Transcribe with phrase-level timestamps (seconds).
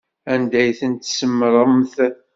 [0.33, 1.95] Anda ay tent-tsemmṛemt?